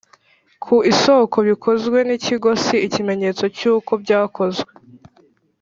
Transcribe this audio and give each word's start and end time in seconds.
ku 0.63 0.75
isoko 0.91 1.37
bikozwe 1.49 1.97
n 2.07 2.09
Ikigo 2.17 2.49
si 2.63 2.75
ikimenyetso 2.87 3.43
cy 3.57 3.63
uko 3.73 3.91
byakozwe 4.03 4.71